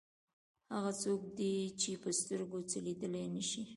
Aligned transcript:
هغه 0.73 0.91
څوک 1.03 1.21
دی 1.37 1.55
چې 1.81 1.91
په 2.03 2.09
سترګو 2.19 2.59
څه 2.69 2.77
لیدلی 2.85 3.25
نه 3.35 3.43
شي. 3.49 3.63